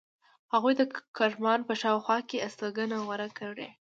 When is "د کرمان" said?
0.77-1.59